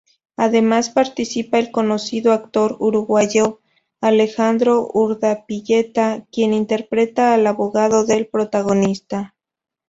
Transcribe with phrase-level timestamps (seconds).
[0.35, 3.61] Además participa el conocido actor uruguayo
[4.01, 9.35] Alejandro Urdapilleta, quien interpreta al abogado del protagonista.